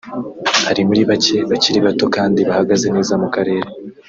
[0.69, 3.67] ari muri bake bakiri bato kandi bahagaze neza mu karere